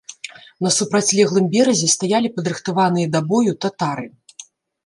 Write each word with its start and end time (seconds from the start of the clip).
На 0.65 0.69
супрацьлеглым 0.77 1.45
беразе 1.55 1.89
стаялі 1.95 2.33
падрыхтаваныя 2.39 3.07
да 3.17 3.25
бою 3.35 3.51
татары. 3.67 4.07